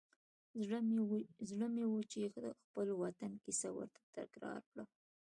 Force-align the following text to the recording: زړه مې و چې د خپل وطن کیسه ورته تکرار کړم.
زړه 1.55 1.67
مې 1.73 1.83
و 1.87 1.95
چې 2.11 2.21
د 2.35 2.37
خپل 2.61 2.87
وطن 3.03 3.31
کیسه 3.43 3.69
ورته 3.77 4.01
تکرار 4.15 4.59
کړم. 4.71 4.87